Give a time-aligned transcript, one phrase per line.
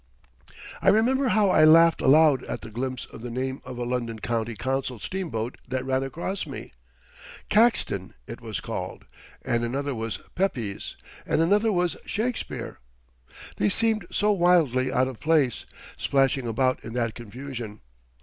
[0.81, 4.17] I remember how I laughed aloud at the glimpse of the name of a London
[4.17, 6.71] County Council steamboat that ran across me.
[7.49, 9.05] Caxton it was called,
[9.43, 12.79] and another was Pepys, and another was Shakespeare.
[13.57, 15.67] They seemed so wildly out of place,
[15.97, 17.81] splashing about in that confusion.